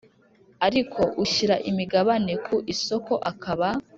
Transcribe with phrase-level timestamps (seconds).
[0.67, 3.67] Ariko ushyira imigabane ku isoko akaba